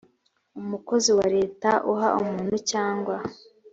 umukozi 0.59 1.11
wa 1.17 1.27
leta 1.35 1.69
uha 1.91 2.09
umuntu 2.21 2.55
cyangwa 2.71 3.15